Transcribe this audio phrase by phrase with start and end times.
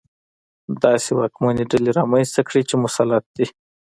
[0.83, 3.45] داسې واکمنې ډلې رامنځته کړي چې مسلط دي.